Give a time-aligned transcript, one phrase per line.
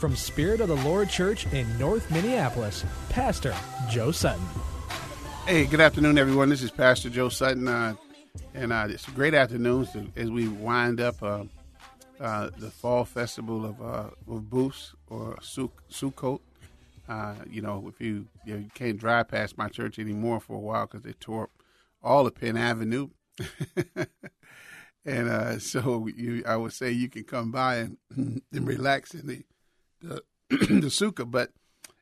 [0.00, 3.54] from Spirit of the Lord Church in North Minneapolis, Pastor
[3.90, 4.42] Joe Sutton.
[5.44, 6.48] Hey, good afternoon, everyone.
[6.48, 7.94] This is Pastor Joe Sutton, uh,
[8.54, 11.44] and uh, it's a great afternoon as we wind up uh,
[12.18, 16.40] uh, the fall festival of, uh, of Booths or Sukkot.
[17.06, 20.56] Uh, you know, if you, you, know, you can't drive past my church anymore for
[20.56, 21.50] a while because they tore up
[22.02, 23.10] all of Penn Avenue,
[25.04, 27.98] and uh, so you, I would say you can come by and,
[28.50, 29.44] and relax in the
[30.00, 31.50] the, the sukkah, but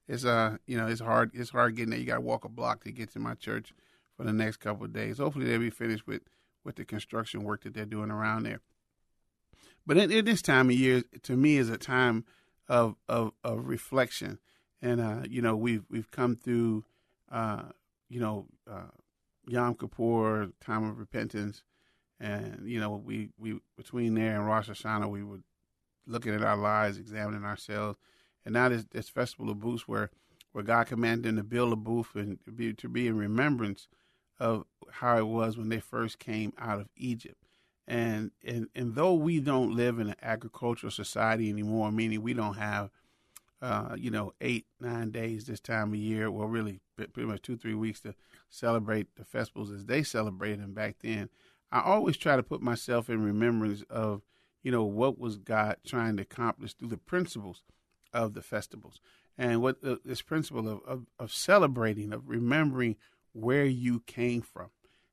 [0.06, 1.98] it's uh you know it's hard it's hard getting there.
[1.98, 3.72] You got to walk a block to get to my church
[4.16, 5.18] for the next couple of days.
[5.18, 6.22] Hopefully they'll be finished with
[6.64, 8.60] with the construction work that they're doing around there.
[9.86, 12.24] But in, this time of year, to me, is a time
[12.69, 14.38] of of, of reflection
[14.80, 16.84] and uh, you know we've we've come through
[17.30, 17.62] uh,
[18.08, 18.91] you know uh,
[19.46, 21.62] Yom Kippur, time of repentance,
[22.20, 25.41] and you know we we between there and Rosh Hashanah we were
[26.08, 27.98] looking at our lives, examining ourselves,
[28.44, 30.10] and now this, this festival of booths where
[30.52, 33.86] where God commanded them to build a booth and to be to be in remembrance
[34.40, 37.44] of how it was when they first came out of Egypt.
[37.86, 42.56] And and and though we don't live in an agricultural society anymore, meaning we don't
[42.56, 42.91] have
[43.60, 46.30] uh, you know, eight, nine days this time of year.
[46.30, 48.14] Well, really, pretty much two, three weeks to
[48.50, 51.28] celebrate the festivals as they celebrated them back then.
[51.70, 54.22] I always try to put myself in remembrance of,
[54.68, 57.62] you know, what was God trying to accomplish through the principles
[58.12, 59.00] of the festivals
[59.38, 62.96] and what uh, this principle of, of, of celebrating, of remembering
[63.32, 64.68] where you came from.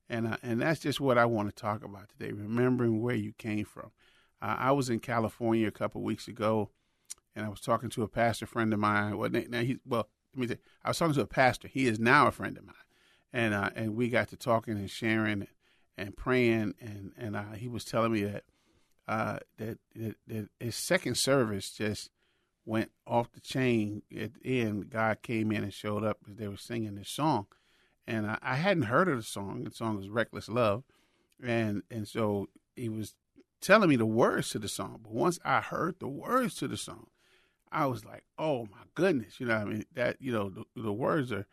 [0.09, 3.31] And, uh, and that's just what I want to talk about today, remembering where you
[3.38, 3.91] came from.
[4.41, 6.72] Uh, I was in California a couple weeks ago
[7.33, 9.17] and I was talking to a pastor friend of mine.
[9.17, 11.69] Well, now he well, let me say, I was talking to a pastor.
[11.69, 12.75] He is now a friend of mine,
[13.31, 15.47] and uh, and we got to talking and sharing
[15.97, 18.43] and praying, and and uh, he was telling me that,
[19.07, 22.09] uh, that, that that his second service just
[22.66, 24.89] went off the chain at the end.
[24.89, 27.47] God came in and showed up as they were singing this song,
[28.07, 29.63] and I, I hadn't heard of the song.
[29.63, 30.83] The song was "Reckless Love,"
[31.43, 33.16] and and so he was
[33.61, 34.99] telling me the words to the song.
[35.03, 37.07] But once I heard the words to the song,
[37.72, 40.93] I was like, oh my goodness, you know, I mean that you know the, the
[40.93, 41.45] words are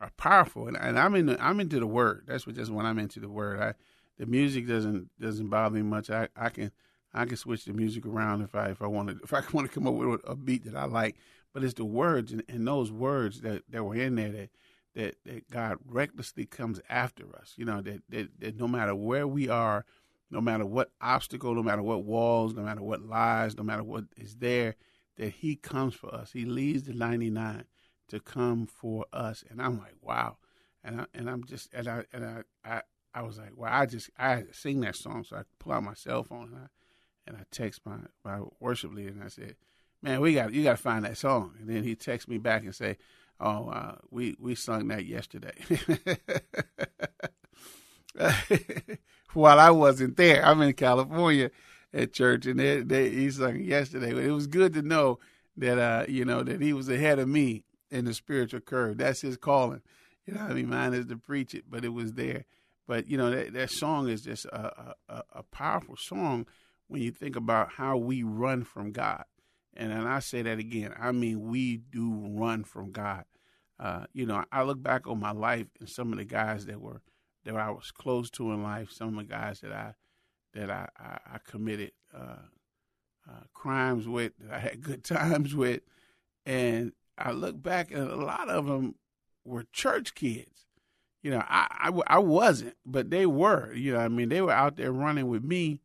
[0.00, 2.24] are powerful, and, and I'm in I'm into the word.
[2.26, 3.60] That's what just when I'm into the word.
[3.60, 3.74] I
[4.18, 6.10] the music doesn't doesn't bother me much.
[6.10, 6.72] I, I can
[7.16, 9.68] I can switch the music around if I if I want to if I want
[9.68, 11.16] to come up with a beat that I like.
[11.52, 14.50] But it's the words and, and those words that, that were in there that
[14.94, 17.54] that that God recklessly comes after us.
[17.56, 19.84] You know that, that that no matter where we are,
[20.30, 24.04] no matter what obstacle, no matter what walls, no matter what lies, no matter what
[24.16, 24.74] is there,
[25.16, 26.32] that he comes for us.
[26.32, 27.64] He leaves the 99
[28.08, 29.44] to come for us.
[29.48, 30.36] And I'm like, wow.
[30.84, 32.82] And I, and I'm just and I and I, I
[33.14, 35.94] I was like, well, I just I sing that song, so I pull out my
[35.94, 36.66] cell phone and I
[37.26, 39.56] and I text my my worship leader and I said,
[40.02, 41.54] man, we got you got to find that song.
[41.58, 42.96] And then he texts me back and say,
[43.40, 45.54] oh, uh, we we sung that yesterday.
[49.32, 51.50] While I wasn't there, I'm in California,
[51.92, 54.12] at church, and they, they, he sung yesterday.
[54.12, 55.18] But it was good to know
[55.56, 58.98] that uh, you know that he was ahead of me in the spiritual curve.
[58.98, 59.82] That's his calling.
[60.26, 62.44] You know, I mean, mine is to preach it, but it was there.
[62.86, 66.46] But you know, that, that song is just a, a, a powerful song
[66.88, 69.24] when you think about how we run from God.
[69.74, 70.94] And and I say that again.
[70.98, 73.24] I mean, we do run from God.
[73.78, 76.80] Uh, you know, I look back on my life and some of the guys that
[76.80, 77.02] were
[77.44, 79.94] that I was close to in life, some of the guys that I
[80.54, 82.42] that I, I, I committed uh,
[83.28, 85.82] uh, crimes with, that I had good times with.
[86.44, 88.96] And I look back, and a lot of them
[89.44, 90.66] were church kids.
[91.22, 93.72] You know, I, I, I wasn't, but they were.
[93.74, 95.80] You know, I mean, they were out there running with me.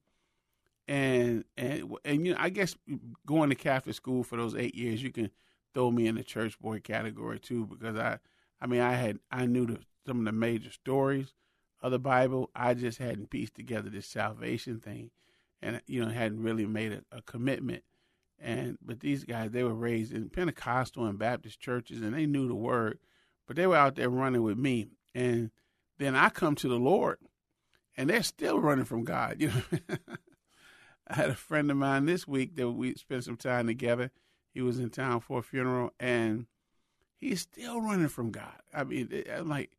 [0.92, 2.76] And and and you know, I guess
[3.26, 5.32] going to Catholic school for those eight years, you can
[5.74, 8.20] throw me in the church boy category too because I,
[8.60, 11.34] I mean, I had I knew the, some of the major stories
[11.82, 12.50] of the Bible.
[12.54, 15.12] I just hadn't pieced together this salvation thing,
[15.62, 17.84] and you know hadn't really made a, a commitment.
[18.38, 22.50] And but these guys, they were raised in Pentecostal and Baptist churches, and they knew
[22.50, 23.00] the word,
[23.48, 24.90] but they were out there running with me.
[25.16, 25.52] And
[26.00, 27.20] then I come to the Lord,
[27.96, 29.38] and they're still running from God.
[29.42, 29.98] You know,
[31.08, 34.12] I had a friend of mine this week that we spent some time together.
[34.54, 36.46] He was in town for a funeral, and
[37.18, 38.62] he's still running from God.
[38.74, 39.72] I mean, I'm like,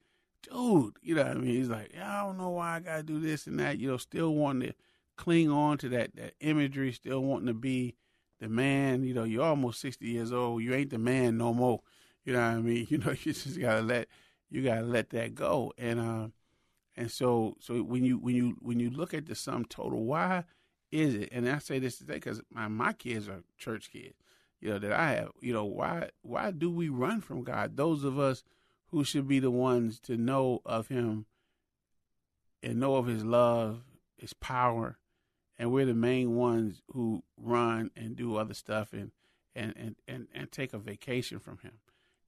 [0.43, 3.03] dude, you know, what I mean, he's like, I don't know why I got to
[3.03, 3.79] do this and that.
[3.79, 4.75] You know, still wanting to
[5.17, 7.97] cling on to that that imagery, still wanting to be
[8.41, 9.03] the man.
[9.05, 10.63] You know, you're almost sixty years old.
[10.63, 11.81] You ain't the man no more.
[12.25, 12.87] You know what I mean?
[12.91, 14.09] You know, you just gotta let
[14.51, 15.73] you gotta let that go.
[15.77, 16.29] And uh,
[16.97, 20.45] and so so when you when you when you look at the sum total, why
[20.93, 21.31] is it?
[21.33, 24.15] And I say this today because my my kids are church kids.
[24.61, 25.31] You know that I have.
[25.41, 27.77] You know why why do we run from God?
[27.77, 28.45] Those of us
[28.89, 31.25] who should be the ones to know of Him
[32.63, 33.81] and know of His love,
[34.19, 34.99] His power,
[35.59, 39.11] and we're the main ones who run and do other stuff and
[39.57, 41.79] and and and, and take a vacation from Him.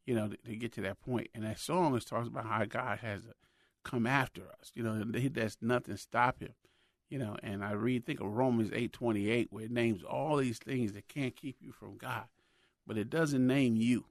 [0.07, 1.29] You know to, to get to that point.
[1.35, 3.21] And that song is talks about how God has
[3.85, 4.73] come after us.
[4.75, 6.55] You know, there's nothing stop Him
[7.15, 10.37] you know, and I read, think of Romans eight twenty eight, where it names all
[10.37, 12.25] these things that can't keep you from God,
[12.89, 14.07] but it doesn't name you.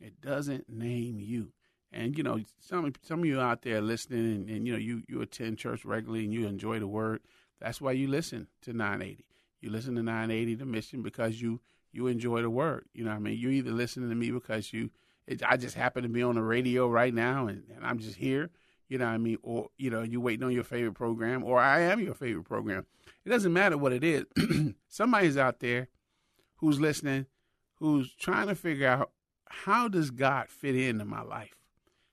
[0.00, 1.52] It doesn't name you.
[1.92, 5.02] And you know, some some of you out there listening, and, and you know, you
[5.06, 7.20] you attend church regularly and you enjoy the word.
[7.60, 9.26] That's why you listen to 980.
[9.60, 11.60] You listen to 980, the mission, because you
[11.92, 12.86] you enjoy the word.
[12.94, 14.88] You know, I mean, you're either listening to me because you,
[15.26, 18.16] it, I just happen to be on the radio right now, and, and I'm just
[18.16, 18.48] here
[18.88, 19.38] you know what I mean?
[19.42, 22.86] Or, you know, you waiting on your favorite program, or I am your favorite program.
[23.24, 24.24] It doesn't matter what it is.
[24.88, 25.88] Somebody's out there
[26.56, 27.26] who's listening,
[27.76, 29.10] who's trying to figure out
[29.48, 31.54] how does God fit into my life?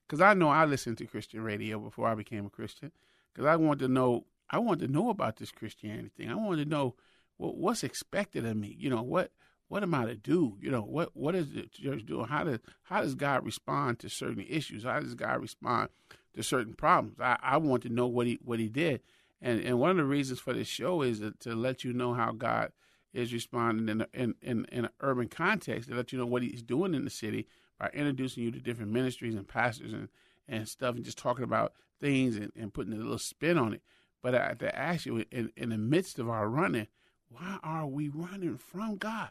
[0.07, 2.91] Because I know I listened to Christian radio before I became a Christian.
[3.33, 6.29] Because I want to know, I want to know about this Christianity thing.
[6.29, 6.95] I want to know
[7.37, 8.75] what, what's expected of me.
[8.77, 9.31] You know what
[9.67, 10.57] what am I to do?
[10.61, 12.27] You know what what is the church doing?
[12.27, 14.83] How does how does God respond to certain issues?
[14.83, 15.89] How does God respond
[16.35, 17.19] to certain problems.
[17.19, 19.01] I, I want to know what he what he did,
[19.41, 22.31] and and one of the reasons for this show is to, let you know how
[22.31, 22.71] God
[23.13, 26.43] is responding in, a, in in in an urban context, to let you know what
[26.43, 27.47] He's doing in the city
[27.79, 30.09] by introducing you to different ministries and pastors and
[30.47, 33.81] and stuff, and just talking about things and, and putting a little spin on it.
[34.21, 36.87] But I, to ask you, in, in the midst of our running,
[37.29, 39.29] why are we running from God?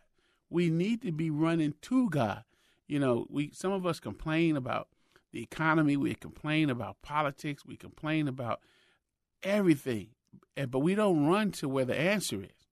[0.51, 2.45] We need to be running to God.
[2.87, 4.89] You know, we some of us complain about
[5.35, 8.61] the economy, we complain about politics, we complain about
[9.43, 10.11] everything,
[10.57, 12.69] eh, but we don't run to where the answer is.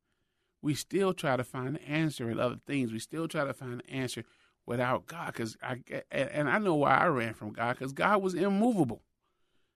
[0.63, 2.93] We still try to find the answer in other things.
[2.93, 4.23] We still try to find the answer
[4.65, 5.35] without God.
[5.35, 5.83] Cause I
[6.13, 9.03] and I know why I ran from God because God was immovable.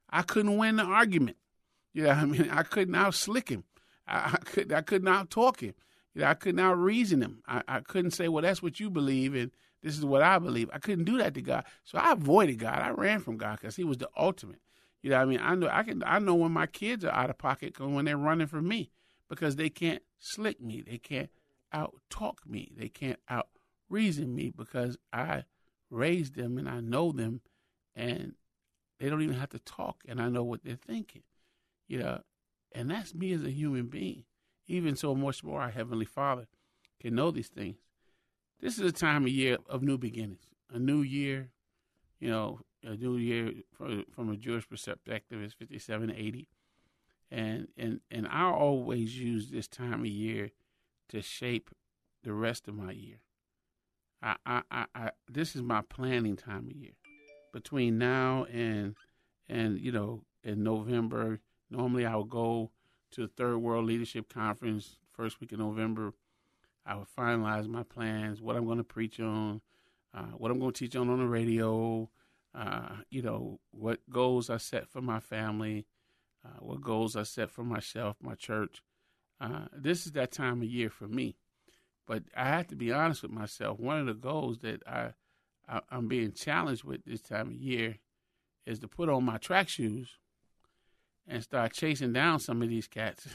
[0.08, 1.38] I couldn't win the argument.
[1.92, 3.64] You know, I mean, I couldn't out slick him.
[4.06, 5.74] I, I could I couldn't out talk him.
[6.14, 7.42] You know, I couldn't out reason him.
[7.48, 9.50] I, I couldn't say, well, that's what you believe, and
[9.86, 10.68] this is what I believe.
[10.72, 12.80] I couldn't do that to God, so I avoided God.
[12.80, 14.60] I ran from God because He was the ultimate.
[15.00, 16.02] You know, I mean, I know I can.
[16.04, 18.90] I know when my kids are out of pocket when they're running from me
[19.28, 20.82] because they can't slick me.
[20.84, 21.30] They can't
[21.72, 22.72] out talk me.
[22.76, 23.46] They can't out
[23.88, 25.44] reason me because I
[25.88, 27.42] raised them and I know them,
[27.94, 28.34] and
[28.98, 31.22] they don't even have to talk, and I know what they're thinking.
[31.86, 32.20] You know,
[32.72, 34.24] and that's me as a human being.
[34.66, 36.48] Even so much more, our heavenly Father
[36.98, 37.76] can know these things
[38.60, 41.50] this is a time of year of new beginnings, a new year.
[42.18, 46.48] You know, a new year from, from a Jewish perspective is 5780.
[47.30, 50.50] And, and, and I always use this time of year
[51.08, 51.70] to shape
[52.22, 53.16] the rest of my year.
[54.22, 56.92] I, I, I, I this is my planning time of year.
[57.52, 58.96] Between now and
[59.48, 62.70] and you know in November, normally I will go
[63.12, 66.12] to the Third World Leadership Conference first week of November
[66.86, 69.60] I would finalize my plans, what I'm going to preach on,
[70.14, 72.08] uh, what I'm going to teach on on the radio,
[72.54, 75.86] uh, you know, what goals I set for my family,
[76.44, 78.82] uh, what goals I set for myself, my church.
[79.40, 81.36] Uh, this is that time of year for me.
[82.06, 83.80] But I have to be honest with myself.
[83.80, 85.10] One of the goals that I,
[85.68, 87.98] I I'm being challenged with this time of year
[88.64, 90.18] is to put on my track shoes
[91.26, 93.26] and start chasing down some of these cats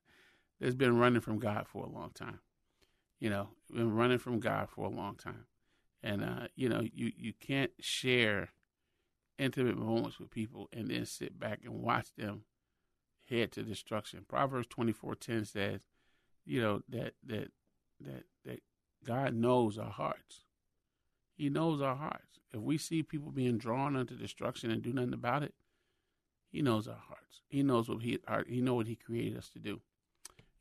[0.60, 2.40] that's been running from God for a long time
[3.24, 5.46] you know, been running from God for a long time.
[6.02, 8.50] And, uh, you know, you, you can't share
[9.38, 12.42] intimate moments with people and then sit back and watch them
[13.30, 14.26] head to destruction.
[14.28, 15.86] Proverbs 24:10 says,
[16.44, 17.50] you know, that, that,
[17.98, 18.60] that, that
[19.06, 20.44] God knows our hearts.
[21.34, 22.40] He knows our hearts.
[22.52, 25.54] If we see people being drawn unto destruction and do nothing about it,
[26.50, 27.40] He knows our hearts.
[27.48, 29.80] He knows what He He know what He created us to do.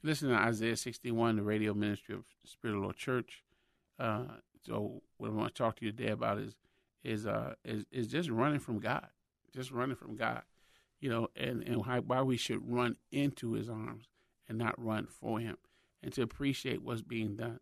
[0.06, 3.42] Listen to Isaiah 61, the radio ministry of Spirit of the Lord Church.
[3.98, 4.26] Uh,
[4.66, 6.56] so what I want to talk to you today about is
[7.06, 9.08] is uh is is just running from God,
[9.56, 10.42] just running from God,
[11.00, 14.10] you know, and and why, why we should run into His arms
[14.50, 15.58] and not run for Him,
[16.02, 17.60] and to appreciate what's being done.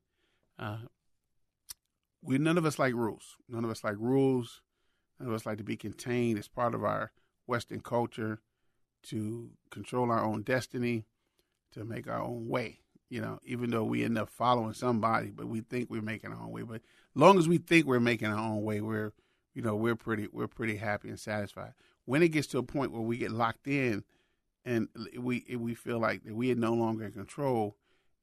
[0.57, 0.77] Uh,
[2.23, 3.37] we none of us like rules.
[3.49, 4.61] None of us like rules.
[5.19, 6.39] None of us like to be contained.
[6.39, 7.11] It's part of our
[7.45, 8.41] Western culture
[9.03, 11.05] to control our own destiny,
[11.71, 12.79] to make our own way.
[13.09, 16.41] You know, even though we end up following somebody, but we think we're making our
[16.41, 16.61] own way.
[16.61, 16.81] But as
[17.15, 19.11] long as we think we're making our own way, we're
[19.53, 21.73] you know we're pretty we're pretty happy and satisfied.
[22.05, 24.05] When it gets to a point where we get locked in,
[24.63, 24.87] and
[25.17, 27.75] we we feel like that we are no longer in control,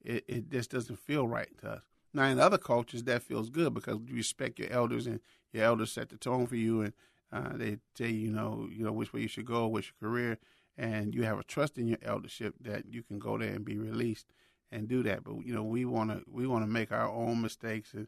[0.03, 1.81] it, it just doesn't feel right to us.
[2.13, 5.19] Now, in other cultures, that feels good because you respect your elders, and
[5.53, 6.93] your elders set the tone for you, and
[7.31, 10.09] uh, they tell you, you know, you know which way you should go, what's your
[10.09, 10.39] career,
[10.79, 13.77] and you have a trust in your eldership that you can go there and be
[13.77, 14.27] released
[14.71, 15.25] and do that.
[15.25, 18.07] But you know, we want to we want to make our own mistakes, and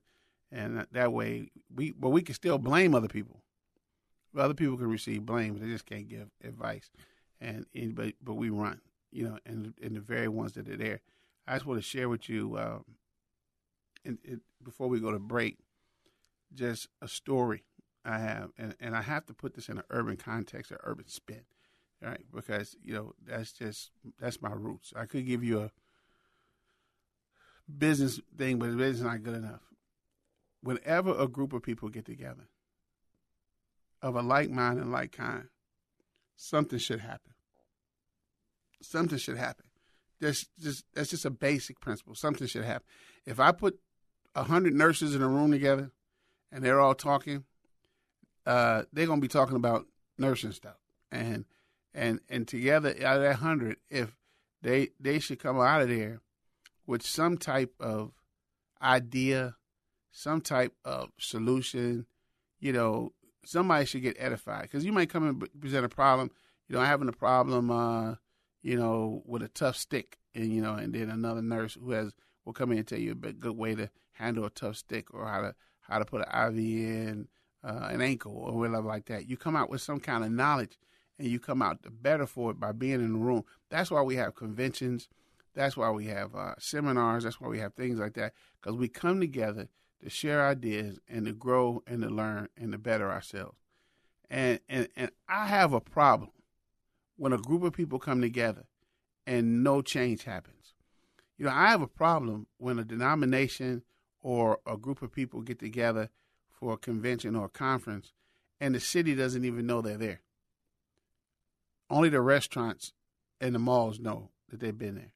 [0.52, 3.44] and that way we but we can still blame other people.
[4.36, 6.90] Other people can receive blame, but they just can't give advice,
[7.42, 8.80] and, and but but we run,
[9.12, 11.02] you know, and and the very ones that are there.
[11.46, 12.58] I just want to share with you.
[12.58, 12.86] Um,
[14.06, 15.58] and, and before we go to break,
[16.56, 17.66] just a story
[18.06, 21.08] I have, and, and I have to put this in an urban context, an urban
[21.08, 21.42] spin,
[22.02, 22.22] right?
[22.34, 24.94] Because you know that's just that's my roots.
[24.96, 25.72] I could give you a
[27.78, 29.62] business thing, but it's not good enough.
[30.62, 32.48] Whenever a group of people get together
[34.02, 35.46] of a like mind and like kind,
[36.36, 37.34] something should happen.
[38.82, 39.66] Something should happen.
[40.20, 42.16] That's just that's just a basic principle.
[42.16, 42.88] Something should happen.
[43.26, 43.80] If I put
[44.36, 45.92] a hundred nurses in a room together,
[46.52, 47.46] and they're all talking,
[48.46, 49.86] uh, they're gonna be talking about
[50.18, 50.78] nursing stuff,
[51.12, 51.46] and
[51.94, 54.16] and and together out of that hundred, if
[54.62, 56.22] they they should come out of there
[56.86, 58.12] with some type of
[58.82, 59.56] idea,
[60.12, 62.06] some type of solution,
[62.60, 63.14] you know,
[63.46, 66.32] somebody should get edified because you might come and present a problem.
[66.68, 68.16] You know, having a problem, uh,
[68.62, 72.14] you know, with a tough stick, and you know, and then another nurse who has
[72.46, 75.28] will come in and tell you a good way to handle a tough stick or
[75.28, 77.28] how to how to put an IV in
[77.64, 79.28] uh, an ankle or whatever like that.
[79.28, 80.78] You come out with some kind of knowledge,
[81.22, 83.44] and you come out the better for it by being in the room.
[83.70, 85.08] That's why we have conventions.
[85.54, 87.24] That's why we have uh, seminars.
[87.24, 89.68] That's why we have things like that because we come together
[90.02, 93.60] to share ideas and to grow and to learn and to better ourselves.
[94.32, 96.32] And and and I have a problem
[97.18, 98.64] when a group of people come together
[99.28, 100.74] and no change happens.
[101.38, 103.84] You know, I have a problem when a denomination
[104.22, 106.10] or a group of people get together
[106.50, 108.12] for a convention or a conference
[108.60, 110.22] and the city doesn't even know they're there.
[111.92, 112.94] Only the restaurants
[113.42, 115.14] and the malls know that they've been there.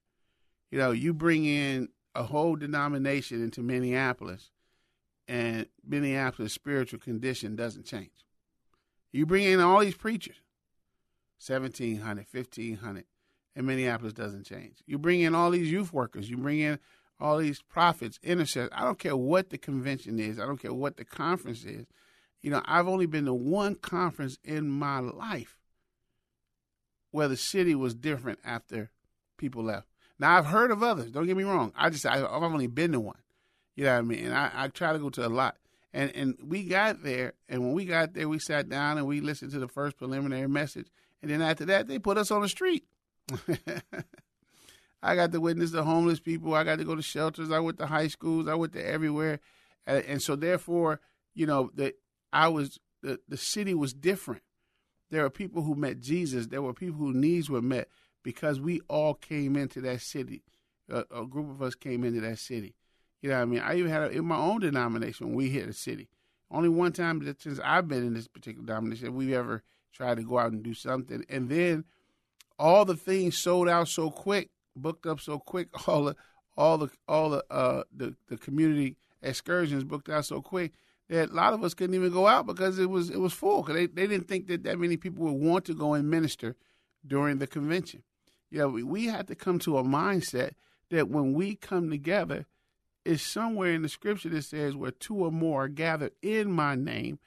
[0.70, 4.50] You know, you bring in a whole denomination into Minneapolis
[5.26, 8.10] and Minneapolis' spiritual condition doesn't change.
[9.10, 10.36] You bring in all these preachers,
[11.44, 13.04] 1,700, 1,500,
[13.54, 14.82] and Minneapolis doesn't change.
[14.86, 16.28] You bring in all these youth workers.
[16.28, 16.78] You bring in
[17.18, 18.68] all these prophets, intercessors.
[18.72, 20.38] I don't care what the convention is.
[20.38, 21.86] I don't care what the conference is.
[22.42, 25.55] You know, I've only been to one conference in my life
[27.16, 28.90] where the city was different after
[29.38, 29.88] people left.
[30.18, 31.10] Now I've heard of others.
[31.10, 31.72] Don't get me wrong.
[31.74, 33.16] I just I, have only been to one.
[33.74, 34.26] You know what I mean?
[34.26, 35.56] And I, I try to go to a lot.
[35.94, 39.22] And and we got there, and when we got there, we sat down and we
[39.22, 40.88] listened to the first preliminary message,
[41.22, 42.84] and then after that, they put us on the street.
[45.02, 46.52] I got to witness the homeless people.
[46.52, 47.50] I got to go to shelters.
[47.50, 48.46] I went to high schools.
[48.46, 49.40] I went to everywhere,
[49.86, 51.00] and, and so therefore,
[51.34, 51.94] you know, that
[52.30, 54.42] I was the the city was different.
[55.10, 56.46] There are people who met Jesus.
[56.46, 57.88] There were people whose needs were met
[58.22, 60.42] because we all came into that city.
[60.88, 62.74] A, a group of us came into that city.
[63.22, 63.60] You know what I mean?
[63.60, 66.08] I even had a, in my own denomination when we hit a city.
[66.50, 70.22] Only one time that since I've been in this particular denomination we ever tried to
[70.22, 71.24] go out and do something.
[71.28, 71.84] And then
[72.58, 75.68] all the things sold out so quick booked up so quick.
[75.88, 76.16] All the
[76.56, 80.72] all the all the uh, the, the community excursions booked out so quick
[81.08, 83.62] that a lot of us couldn't even go out because it was it was full.
[83.62, 86.56] Cause they they didn't think that that many people would want to go and minister
[87.06, 88.02] during the convention.
[88.50, 90.52] You know, we, we had to come to a mindset
[90.90, 92.46] that when we come together,
[93.06, 96.74] is somewhere in the scripture that says where two or more are gathered in my
[96.74, 97.18] name,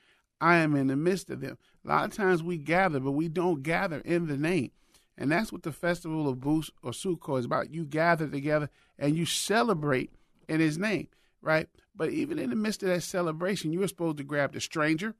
[0.41, 1.57] I am in the midst of them.
[1.85, 4.71] A lot of times we gather, but we don't gather in the name.
[5.17, 7.73] And that's what the festival of Booth or Sukkot is about.
[7.73, 10.11] You gather together and you celebrate
[10.47, 11.07] in his name,
[11.41, 11.67] right?
[11.99, 15.15] But even in the midst of that celebration, you were supposed to grab the stranger,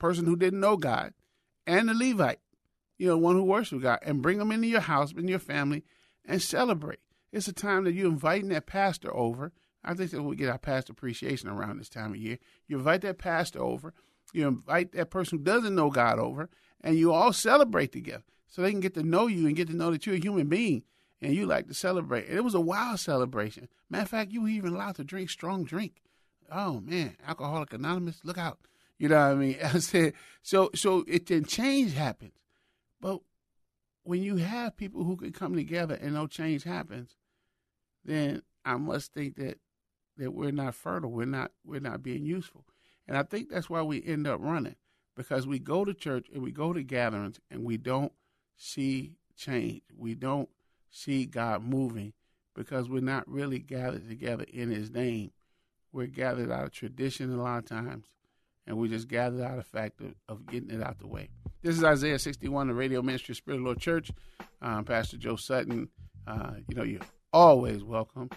[0.00, 1.14] person who didn't know God,
[1.64, 2.40] and the Levite,
[2.98, 5.84] you know, one who worships God, and bring them into your house, in your family,
[6.24, 6.98] and celebrate.
[7.30, 9.52] It's a time that you're inviting that pastor over.
[9.84, 12.40] I think that we get our pastor appreciation around this time of year.
[12.66, 13.94] You invite that pastor over,
[14.32, 16.50] you invite that person who doesn't know God over,
[16.80, 19.76] and you all celebrate together so they can get to know you and get to
[19.76, 20.82] know that you're a human being
[21.22, 22.26] and you like to celebrate.
[22.26, 23.68] And it was a wild celebration.
[23.88, 26.00] Matter of fact, you were even allowed to drink strong drink.
[26.50, 28.58] Oh man, Alcoholic Anonymous, look out.
[28.98, 29.56] You know what I mean?
[29.64, 32.32] I said so so it then change happens.
[33.00, 33.20] But
[34.04, 37.16] when you have people who can come together and no change happens,
[38.04, 39.58] then I must think that
[40.16, 41.10] that we're not fertile.
[41.10, 42.64] We're not we're not being useful.
[43.06, 44.76] And I think that's why we end up running.
[45.16, 48.12] Because we go to church and we go to gatherings and we don't
[48.56, 49.82] see change.
[49.96, 50.48] We don't
[50.90, 52.14] see God moving
[52.54, 55.30] because we're not really gathered together in His name.
[55.94, 58.06] We're gathered out of tradition a lot of times,
[58.66, 61.28] and we just gathered out of fact of, of getting it out the way.
[61.62, 64.10] This is Isaiah 61, the radio ministry Spirit of the Lord Church.
[64.60, 65.88] Um, Pastor Joe Sutton,
[66.26, 67.00] uh, you know, you're
[67.32, 68.28] always welcome.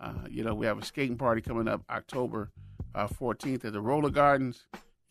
[0.00, 2.50] Uh, you know, we have a skating party coming up October
[2.96, 4.66] uh, 14th at the Roller Gardens.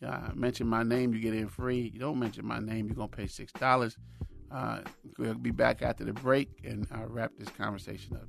[0.06, 1.90] Uh, mention my name, you get in free.
[1.94, 3.96] You don't mention my name, you're going to pay $6.
[4.52, 4.80] Uh,
[5.16, 8.28] we'll be back after the break and I'll wrap this conversation up.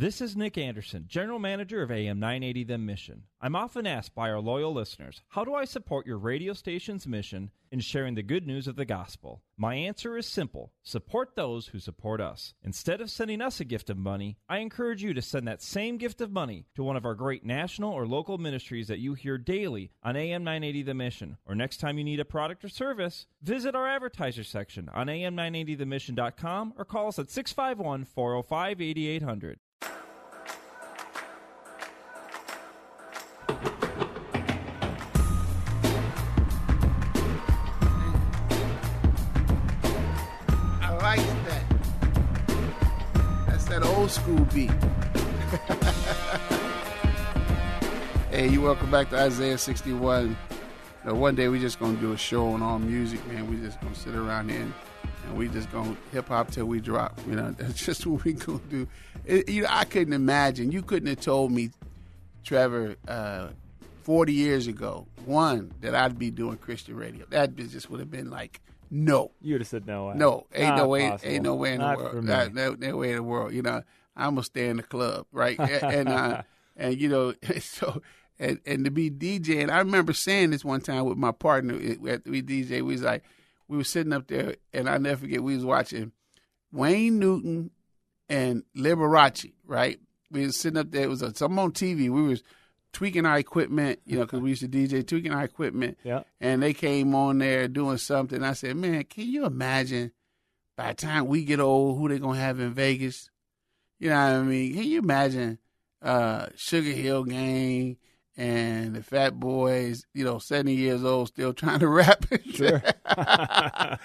[0.00, 3.24] This is Nick Anderson, General Manager of AM 980 The Mission.
[3.40, 7.50] I'm often asked by our loyal listeners, how do I support your radio station's mission
[7.70, 9.42] in sharing the good news of the gospel?
[9.56, 12.54] My answer is simple support those who support us.
[12.62, 15.98] Instead of sending us a gift of money, I encourage you to send that same
[15.98, 19.38] gift of money to one of our great national or local ministries that you hear
[19.38, 21.36] daily on AM 980 The Mission.
[21.46, 26.74] Or next time you need a product or service, visit our advertiser section on am980themission.com
[26.76, 29.58] or call us at 651 405 8800.
[44.08, 44.70] Old school beat.
[48.30, 50.34] hey, you welcome back to Isaiah 61.
[51.04, 53.50] Now, one day we just gonna do a show on all music, man.
[53.50, 54.72] We just gonna sit around here and,
[55.26, 57.20] and we just gonna hip hop till we drop.
[57.28, 58.88] You know, that's just what we gonna do.
[59.26, 60.72] It, you know, I couldn't imagine.
[60.72, 61.68] You couldn't have told me,
[62.44, 63.48] Trevor, uh,
[64.04, 67.26] 40 years ago, one that I'd be doing Christian radio.
[67.28, 69.30] That just would have been like no.
[69.40, 70.14] You would have said no way.
[70.16, 71.10] No, ain't Not no way.
[71.10, 71.32] possible.
[71.32, 72.24] Ain't no way in Not the world.
[72.24, 73.52] Not, no, no way in the world.
[73.52, 73.82] You know,
[74.16, 75.58] I'm gonna stay in the club, right?
[75.58, 76.42] and and, uh,
[76.76, 78.02] and you know, so
[78.38, 79.70] and and to be DJing.
[79.70, 82.70] I remember saying this one time with my partner at we DJ.
[82.70, 83.24] We was like,
[83.68, 85.42] we were sitting up there, and I never forget.
[85.42, 86.12] We was watching
[86.72, 87.70] Wayne Newton
[88.28, 89.98] and Liberace, right?
[90.30, 91.02] We was sitting up there.
[91.02, 92.10] It was a, something on TV.
[92.10, 92.42] We was
[92.98, 95.96] tweaking our equipment, you know, because we used to DJ, tweaking our equipment.
[96.02, 96.24] Yeah.
[96.40, 98.42] And they came on there doing something.
[98.42, 100.10] I said, man, can you imagine
[100.76, 103.30] by the time we get old, who they gonna have in Vegas?
[104.00, 104.74] You know what I mean?
[104.74, 105.58] Can you imagine
[106.02, 107.98] uh, Sugarhill Gang
[108.36, 110.04] and the Fat Boys?
[110.12, 112.24] You know, seventy years old, still trying to rap.
[112.52, 112.80] Sure.
[113.06, 113.98] Can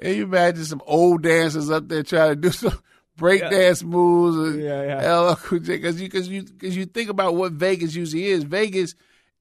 [0.00, 2.78] you imagine some old dancers up there trying to do some
[3.16, 3.74] break Yeah.
[3.84, 4.36] moves?
[4.36, 5.18] And Yeah, yeah.
[5.20, 8.44] LL Cool J, because you because you because you think about what Vegas usually is.
[8.44, 8.94] Vegas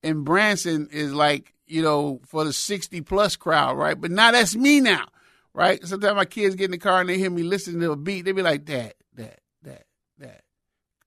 [0.04, 4.00] and Branson is like you know for the sixty plus crowd, right?
[4.00, 5.06] But now that's me now,
[5.54, 5.86] right?
[5.86, 8.22] Sometimes my kids get in the car and they hear me listening to a beat,
[8.26, 9.84] they be like, "Dad, Dad, Dad,
[10.20, 10.42] Dad,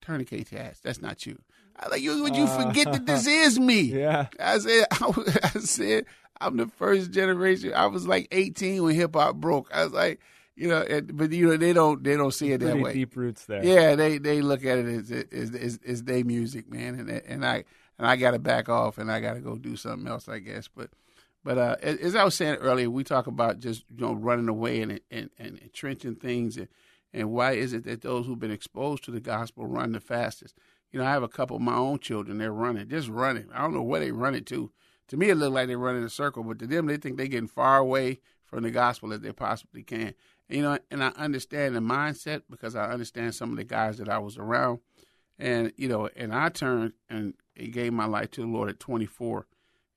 [0.00, 0.80] tourniquet to ass.
[0.82, 1.38] That's not you."
[1.80, 2.22] I like you.
[2.24, 3.92] Would you forget that this is me?
[3.94, 3.98] Uh.
[3.98, 4.26] Yeah.
[4.40, 6.04] I said, I, I said,
[6.40, 7.72] I'm the first generation.
[7.72, 9.70] I was like 18 when hip hop broke.
[9.72, 10.18] I was like,
[10.58, 12.92] you know, and, but you know, they don't, they don't see it that Pretty way.
[12.92, 13.64] deep roots there.
[13.64, 17.46] Yeah, they they look at it as as as, as their music, man, and and
[17.46, 17.64] I
[17.98, 20.38] and I got to back off and I got to go do something else, I
[20.40, 20.68] guess.
[20.68, 20.90] But
[21.44, 24.80] but uh, as I was saying earlier, we talk about just you know running away
[24.82, 26.68] and and, and entrenching things, and
[27.14, 30.56] and why is it that those who've been exposed to the gospel run the fastest?
[30.90, 32.38] You know, I have a couple of my own children.
[32.38, 33.48] They're running, just running.
[33.54, 34.70] I don't know where they run it to.
[35.08, 37.16] To me, it looked like they run in a circle, but to them, they think
[37.16, 40.14] they're getting far away from the gospel as they possibly can.
[40.48, 44.08] You know, and I understand the mindset because I understand some of the guys that
[44.08, 44.80] I was around,
[45.38, 47.34] and you know, and I turned and
[47.70, 49.46] gave my life to the Lord at 24,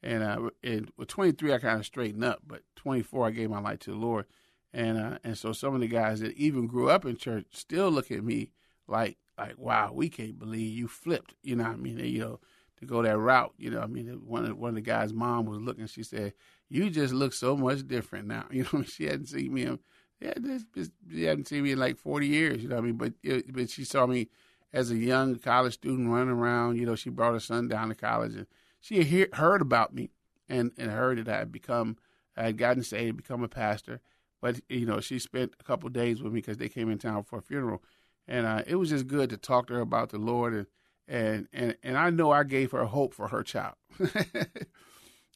[0.03, 3.61] and uh, and with 23 I kind of straightened up, but 24 I gave my
[3.61, 4.25] life to the Lord,
[4.73, 7.89] and uh, and so some of the guys that even grew up in church still
[7.89, 8.51] look at me
[8.87, 11.97] like like wow, we can't believe you flipped, you know I mean?
[11.99, 12.39] you know,
[12.79, 15.45] to go that route, you know, I mean, one of one of the guys' mom
[15.45, 16.33] was looking, she said,
[16.67, 19.63] "You just look so much different now," you know, she hadn't seen me.
[19.63, 19.79] In,
[20.21, 22.85] yeah, this, this, she hadn't seen me in like 40 years, you know what I
[22.85, 22.97] mean?
[22.97, 23.13] But
[23.51, 24.29] but she saw me
[24.71, 26.77] as a young college student running around.
[26.77, 28.47] You know, she brought her son down to college, and
[28.79, 30.11] she had heard about me
[30.47, 31.97] and and heard that I had become,
[32.37, 33.99] I had gotten saved, become a pastor.
[34.41, 37.23] But you know, she spent a couple days with me because they came in town
[37.23, 37.81] for a funeral,
[38.27, 40.67] and uh, it was just good to talk to her about the Lord and
[41.07, 44.61] and and and I know I gave her hope for her child because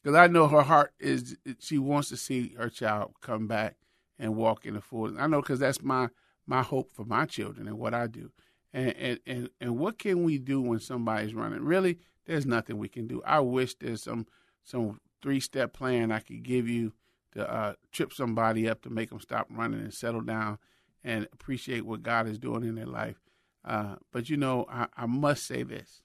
[0.06, 3.76] I know her heart is she wants to see her child come back
[4.18, 5.18] and walk in the fullness.
[5.20, 6.10] I know because that's my
[6.48, 8.32] my hope for my children and what I do.
[8.74, 11.64] And, and and and what can we do when somebody's running?
[11.64, 13.22] Really, there's nothing we can do.
[13.26, 14.28] I wish there's some
[14.64, 16.94] some three step plan I could give you
[17.34, 20.58] to uh, trip somebody up to make them stop running and settle down
[21.04, 23.22] and appreciate what God is doing in their life.
[23.64, 26.02] Uh, but you know, I, I, must say this: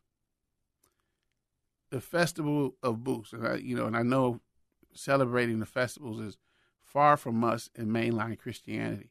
[1.90, 4.40] the festival of booths, and I, you know, and I know
[4.94, 6.38] celebrating the festivals is
[6.92, 9.10] far from us in mainline Christianity,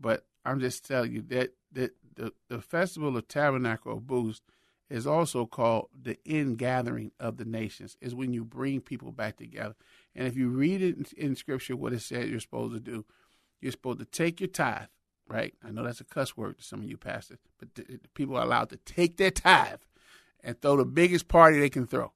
[0.00, 4.42] but I'm just telling you that that the, the festival of tabernacle of booths
[4.90, 7.96] is also called the ingathering of the nations.
[8.00, 9.74] Is when you bring people back together.
[10.14, 13.04] And if you read it in, in Scripture, what it says you're supposed to do,
[13.60, 14.88] you're supposed to take your tithe
[15.28, 15.54] right?
[15.64, 18.36] I know that's a cuss word to some of you pastors, but the, the people
[18.36, 19.80] are allowed to take their tithe
[20.44, 22.12] and throw the biggest party they can throw.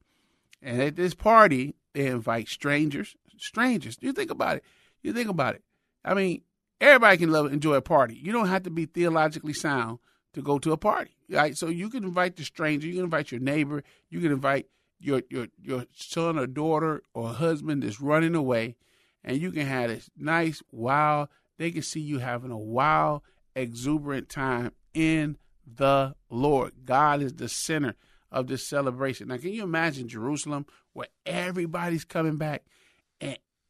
[0.62, 3.14] And at this party, they invite strangers.
[3.38, 3.96] Strangers.
[3.96, 4.64] Do you think about it.
[5.06, 5.62] You think about it.
[6.04, 6.42] I mean,
[6.80, 8.18] everybody can love enjoy a party.
[8.22, 9.98] You don't have to be theologically sound
[10.34, 11.56] to go to a party, right?
[11.56, 12.86] So you can invite the stranger.
[12.86, 13.82] You can invite your neighbor.
[14.10, 14.66] You can invite
[14.98, 18.76] your your your son or daughter or husband that's running away,
[19.24, 23.22] and you can have this nice, wild they can see you having a wild,
[23.54, 26.72] exuberant time in the Lord.
[26.84, 27.94] God is the center
[28.30, 29.28] of this celebration.
[29.28, 32.64] Now, can you imagine Jerusalem where everybody's coming back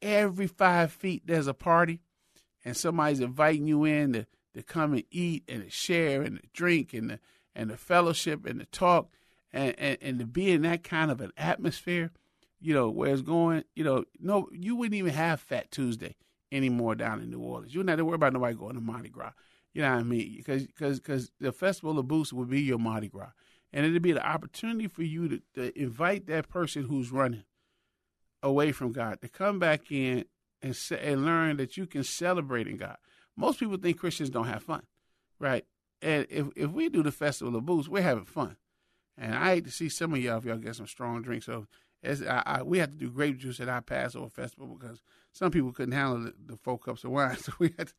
[0.03, 2.01] every five feet there's a party
[2.65, 6.49] and somebody's inviting you in to, to come and eat and to share and to
[6.53, 7.21] drink and the,
[7.55, 9.11] and the fellowship and the talk
[9.53, 12.11] and, and, and to be in that kind of an atmosphere,
[12.61, 16.17] you know, where it's going, you know, no, you wouldn't even have Fat Tuesday
[16.53, 17.75] anymore down in New Orleans.
[17.75, 19.33] You wouldn't have to worry about nobody going to Mardi Gras.
[19.73, 20.35] You know what I mean?
[20.37, 23.33] Because because because the Festival of Booths would be your Mardi Gras,
[23.75, 27.45] and it'd be the opportunity for you to, to invite that person who's running
[28.47, 30.25] away from God to come back in
[30.63, 32.97] and and learn that you can celebrate in God.
[33.37, 34.83] Most people think Christians don't have fun,
[35.39, 35.65] right?
[36.01, 38.57] And if if we do the Festival of Booths, we're having fun.
[39.19, 41.47] And I hate to see some of y'all if y'all get some strong drinks.
[41.47, 41.67] So
[42.03, 45.01] as I, I, we had to do grape juice at our Passover festival because
[45.33, 47.37] some people couldn't handle the, the four cups of wine.
[47.41, 47.95] So we had, to,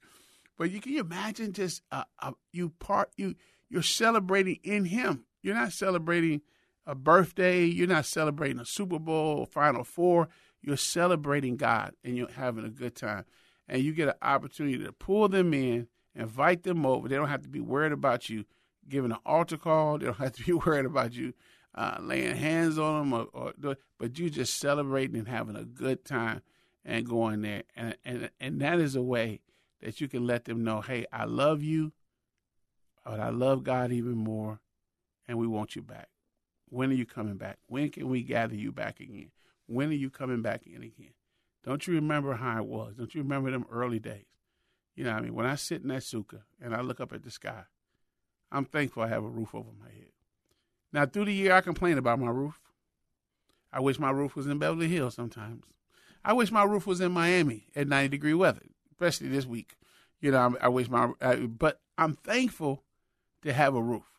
[0.57, 3.35] but you can you imagine just uh, uh, you part you
[3.69, 5.25] you're celebrating in Him.
[5.41, 6.41] You're not celebrating
[6.87, 7.65] a birthday.
[7.65, 10.29] You're not celebrating a Super Bowl or Final Four.
[10.61, 13.25] You're celebrating God and you're having a good time.
[13.67, 17.07] And you get an opportunity to pull them in, invite them over.
[17.07, 18.45] They don't have to be worried about you
[18.87, 19.99] giving an altar call.
[19.99, 21.33] They don't have to be worried about you
[21.77, 26.03] uh, laying hands on them, or, or, but you're just celebrating and having a good
[26.03, 26.41] time
[26.83, 29.41] and going there, and and and that is a way
[29.81, 31.91] that you can let them know, hey, I love you,
[33.05, 34.59] but I love God even more,
[35.27, 36.09] and we want you back.
[36.69, 37.57] When are you coming back?
[37.67, 39.31] When can we gather you back again?
[39.67, 41.13] When are you coming back in again?
[41.63, 42.95] Don't you remember how it was?
[42.95, 44.25] Don't you remember them early days?
[44.95, 47.23] You know, I mean, when I sit in that sukkah and I look up at
[47.23, 47.63] the sky,
[48.51, 50.11] I'm thankful I have a roof over my head.
[50.91, 52.59] Now, through the year, I complain about my roof.
[53.71, 55.65] I wish my roof was in Beverly Hills sometimes.
[56.23, 59.75] I wish my roof was in Miami at 90 degree weather, especially this week.
[60.19, 62.83] You know, I, I wish my, I, but I'm thankful
[63.43, 64.16] to have a roof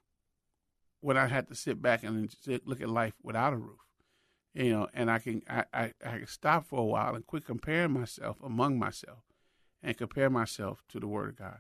[1.01, 2.35] when I had to sit back and
[2.65, 3.81] look at life without a roof.
[4.55, 7.45] You know, and I can I, I, I can stop for a while and quit
[7.45, 9.19] comparing myself among myself
[9.83, 11.59] and compare myself to the Word of God.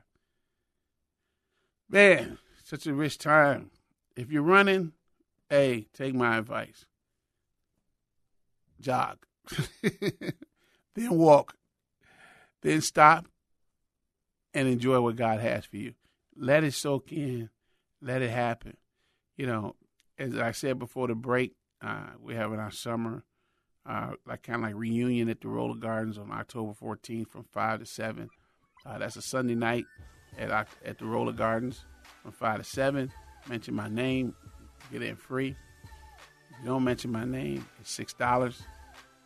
[1.89, 3.71] Man, such a rich time.
[4.17, 4.93] If you're running,
[5.51, 6.85] Hey, take my advice.
[8.81, 9.19] Jog.
[9.83, 11.55] then walk.
[12.61, 13.27] Then stop
[14.53, 15.95] and enjoy what God has for you.
[16.37, 17.49] Let it soak in.
[18.03, 18.77] Let it happen.
[19.39, 19.77] You know,
[20.19, 23.25] as I said before the break, uh, we're having our summer,
[23.87, 27.81] uh, like kind of like reunion at the Roller Gardens on October 14th from 5
[27.81, 28.29] to 7.
[28.85, 29.87] Uh, that's a Sunday night
[30.39, 31.85] at at the Roller Gardens
[32.23, 33.13] from five to seven.
[33.49, 34.35] Mention my name,
[34.93, 35.57] get in free.
[36.51, 38.63] If you don't mention my name, it's six dollars.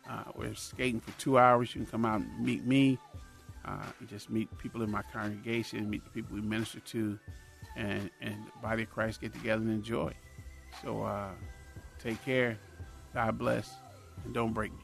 [0.09, 1.73] Uh, we're skating for two hours.
[1.73, 2.97] You can come out and meet me.
[3.65, 7.17] Uh, just meet people in my congregation, meet the people we minister to,
[7.75, 10.13] and and body of Christ get together and enjoy.
[10.83, 11.31] So uh,
[11.99, 12.57] take care.
[13.13, 13.75] God bless,
[14.25, 14.83] and don't break me.